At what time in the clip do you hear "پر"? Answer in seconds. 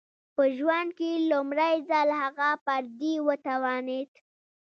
2.65-2.81